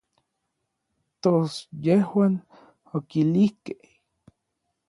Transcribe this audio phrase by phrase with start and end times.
[1.23, 1.53] Tos
[1.83, 2.33] yejuan
[2.95, 3.81] okilijkej.